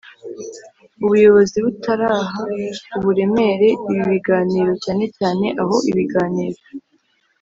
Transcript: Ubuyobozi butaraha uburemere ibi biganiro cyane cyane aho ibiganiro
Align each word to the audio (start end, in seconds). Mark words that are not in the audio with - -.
Ubuyobozi 1.05 1.57
butaraha 1.65 2.41
uburemere 2.97 3.67
ibi 3.91 4.03
biganiro 4.11 4.71
cyane 4.83 5.05
cyane 5.17 5.45
aho 5.61 5.75
ibiganiro 5.91 6.61